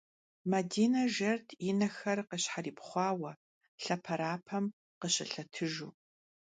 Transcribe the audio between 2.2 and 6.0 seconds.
khışheripxhuare, lheperapem khışılhetıjju.